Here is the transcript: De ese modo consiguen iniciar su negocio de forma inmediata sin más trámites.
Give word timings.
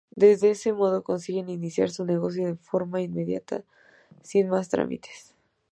De 0.15 0.31
ese 0.31 0.73
modo 0.73 1.03
consiguen 1.03 1.47
iniciar 1.47 1.91
su 1.91 2.05
negocio 2.05 2.47
de 2.47 2.55
forma 2.55 3.01
inmediata 3.01 3.63
sin 4.23 4.49
más 4.49 4.67
trámites. 4.67 5.35